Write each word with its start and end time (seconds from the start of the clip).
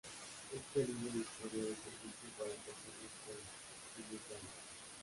Esta 0.51 0.79
línea 0.79 1.13
dispone 1.13 1.57
de 1.63 1.75
servicio 1.77 2.27
para 2.35 2.49
personas 2.65 3.21
con 3.23 3.35
minusvalía. 3.97 4.49